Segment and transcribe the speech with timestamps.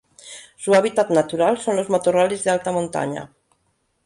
[0.57, 3.31] Su hábitat natural son los matorrales de alta montaña.